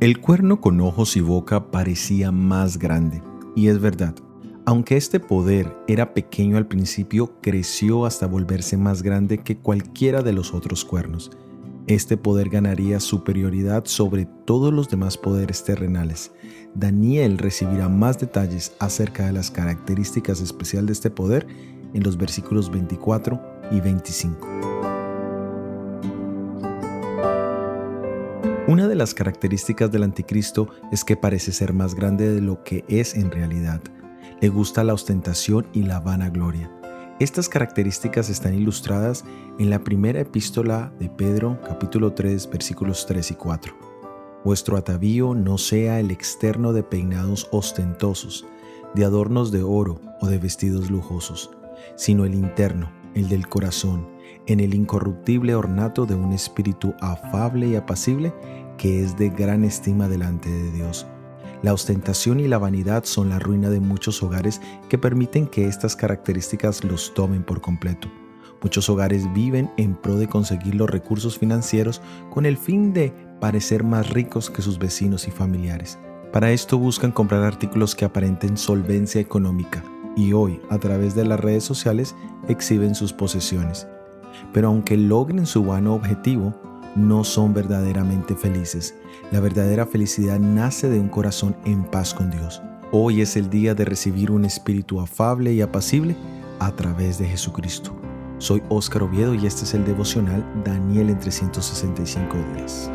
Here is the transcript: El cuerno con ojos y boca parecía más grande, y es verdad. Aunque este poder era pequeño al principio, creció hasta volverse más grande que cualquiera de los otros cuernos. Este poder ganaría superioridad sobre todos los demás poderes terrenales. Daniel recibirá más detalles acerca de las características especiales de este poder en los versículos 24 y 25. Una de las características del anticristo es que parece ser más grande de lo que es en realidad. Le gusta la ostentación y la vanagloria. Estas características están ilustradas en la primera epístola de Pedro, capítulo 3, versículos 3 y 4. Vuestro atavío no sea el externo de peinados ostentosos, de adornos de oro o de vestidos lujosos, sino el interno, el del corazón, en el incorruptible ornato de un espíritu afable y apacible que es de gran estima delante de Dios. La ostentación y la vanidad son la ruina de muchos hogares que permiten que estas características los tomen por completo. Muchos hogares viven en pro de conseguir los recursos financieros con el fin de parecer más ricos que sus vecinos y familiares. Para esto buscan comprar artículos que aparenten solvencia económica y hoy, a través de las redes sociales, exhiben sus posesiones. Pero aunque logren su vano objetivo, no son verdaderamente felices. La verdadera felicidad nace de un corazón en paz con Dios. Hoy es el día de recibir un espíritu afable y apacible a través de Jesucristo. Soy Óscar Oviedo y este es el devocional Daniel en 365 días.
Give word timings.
El 0.00 0.18
cuerno 0.18 0.62
con 0.62 0.80
ojos 0.80 1.14
y 1.18 1.20
boca 1.20 1.70
parecía 1.70 2.32
más 2.32 2.78
grande, 2.78 3.22
y 3.54 3.68
es 3.68 3.80
verdad. 3.80 4.14
Aunque 4.64 4.96
este 4.96 5.20
poder 5.20 5.76
era 5.88 6.14
pequeño 6.14 6.56
al 6.56 6.66
principio, 6.66 7.38
creció 7.42 8.06
hasta 8.06 8.26
volverse 8.26 8.78
más 8.78 9.02
grande 9.02 9.36
que 9.36 9.58
cualquiera 9.58 10.22
de 10.22 10.32
los 10.32 10.54
otros 10.54 10.86
cuernos. 10.86 11.30
Este 11.86 12.16
poder 12.16 12.48
ganaría 12.48 12.98
superioridad 12.98 13.84
sobre 13.84 14.24
todos 14.46 14.72
los 14.72 14.88
demás 14.88 15.18
poderes 15.18 15.64
terrenales. 15.64 16.32
Daniel 16.74 17.36
recibirá 17.36 17.90
más 17.90 18.18
detalles 18.18 18.72
acerca 18.78 19.26
de 19.26 19.34
las 19.34 19.50
características 19.50 20.40
especiales 20.40 20.86
de 20.86 20.92
este 20.94 21.10
poder 21.10 21.46
en 21.92 22.02
los 22.02 22.16
versículos 22.16 22.70
24 22.70 23.38
y 23.70 23.80
25. 23.80 24.49
Una 28.70 28.86
de 28.86 28.94
las 28.94 29.14
características 29.14 29.90
del 29.90 30.04
anticristo 30.04 30.68
es 30.92 31.02
que 31.02 31.16
parece 31.16 31.50
ser 31.50 31.72
más 31.72 31.96
grande 31.96 32.32
de 32.32 32.40
lo 32.40 32.62
que 32.62 32.84
es 32.86 33.16
en 33.16 33.32
realidad. 33.32 33.80
Le 34.40 34.48
gusta 34.48 34.84
la 34.84 34.94
ostentación 34.94 35.66
y 35.72 35.82
la 35.82 35.98
vanagloria. 35.98 36.70
Estas 37.18 37.48
características 37.48 38.30
están 38.30 38.54
ilustradas 38.54 39.24
en 39.58 39.70
la 39.70 39.82
primera 39.82 40.20
epístola 40.20 40.92
de 41.00 41.08
Pedro, 41.08 41.58
capítulo 41.66 42.12
3, 42.12 42.48
versículos 42.48 43.06
3 43.06 43.32
y 43.32 43.34
4. 43.34 43.74
Vuestro 44.44 44.76
atavío 44.76 45.34
no 45.34 45.58
sea 45.58 45.98
el 45.98 46.12
externo 46.12 46.72
de 46.72 46.84
peinados 46.84 47.48
ostentosos, 47.50 48.46
de 48.94 49.04
adornos 49.04 49.50
de 49.50 49.64
oro 49.64 50.00
o 50.20 50.28
de 50.28 50.38
vestidos 50.38 50.92
lujosos, 50.92 51.50
sino 51.96 52.24
el 52.24 52.34
interno, 52.34 52.92
el 53.16 53.28
del 53.28 53.48
corazón, 53.48 54.06
en 54.46 54.60
el 54.60 54.74
incorruptible 54.74 55.54
ornato 55.54 56.06
de 56.06 56.14
un 56.14 56.32
espíritu 56.32 56.94
afable 57.00 57.68
y 57.68 57.76
apacible 57.76 58.32
que 58.80 59.02
es 59.02 59.18
de 59.18 59.28
gran 59.28 59.62
estima 59.62 60.08
delante 60.08 60.48
de 60.48 60.72
Dios. 60.72 61.06
La 61.62 61.74
ostentación 61.74 62.40
y 62.40 62.48
la 62.48 62.56
vanidad 62.56 63.04
son 63.04 63.28
la 63.28 63.38
ruina 63.38 63.68
de 63.68 63.78
muchos 63.78 64.22
hogares 64.22 64.62
que 64.88 64.96
permiten 64.96 65.46
que 65.46 65.66
estas 65.66 65.94
características 65.94 66.82
los 66.82 67.12
tomen 67.12 67.42
por 67.42 67.60
completo. 67.60 68.08
Muchos 68.62 68.88
hogares 68.88 69.30
viven 69.34 69.70
en 69.76 69.94
pro 69.94 70.16
de 70.16 70.28
conseguir 70.28 70.76
los 70.76 70.88
recursos 70.88 71.38
financieros 71.38 72.00
con 72.30 72.46
el 72.46 72.56
fin 72.56 72.94
de 72.94 73.12
parecer 73.38 73.84
más 73.84 74.08
ricos 74.08 74.48
que 74.48 74.62
sus 74.62 74.78
vecinos 74.78 75.28
y 75.28 75.30
familiares. 75.30 75.98
Para 76.32 76.50
esto 76.50 76.78
buscan 76.78 77.12
comprar 77.12 77.44
artículos 77.44 77.94
que 77.94 78.06
aparenten 78.06 78.56
solvencia 78.56 79.20
económica 79.20 79.84
y 80.16 80.32
hoy, 80.32 80.58
a 80.70 80.78
través 80.78 81.14
de 81.14 81.26
las 81.26 81.38
redes 81.38 81.64
sociales, 81.64 82.16
exhiben 82.48 82.94
sus 82.94 83.12
posesiones. 83.12 83.86
Pero 84.54 84.68
aunque 84.68 84.96
logren 84.96 85.44
su 85.44 85.64
vano 85.64 85.94
objetivo, 85.94 86.54
no 86.96 87.24
son 87.24 87.54
verdaderamente 87.54 88.34
felices. 88.34 88.94
La 89.30 89.40
verdadera 89.40 89.86
felicidad 89.86 90.38
nace 90.38 90.88
de 90.88 90.98
un 90.98 91.08
corazón 91.08 91.56
en 91.64 91.84
paz 91.84 92.14
con 92.14 92.30
Dios. 92.30 92.62
Hoy 92.92 93.20
es 93.20 93.36
el 93.36 93.50
día 93.50 93.74
de 93.74 93.84
recibir 93.84 94.30
un 94.30 94.44
espíritu 94.44 95.00
afable 95.00 95.52
y 95.52 95.60
apacible 95.60 96.16
a 96.58 96.72
través 96.72 97.18
de 97.18 97.28
Jesucristo. 97.28 97.94
Soy 98.38 98.62
Óscar 98.68 99.02
Oviedo 99.02 99.34
y 99.34 99.46
este 99.46 99.64
es 99.64 99.74
el 99.74 99.84
devocional 99.84 100.44
Daniel 100.64 101.10
en 101.10 101.18
365 101.18 102.36
días. 102.54 102.90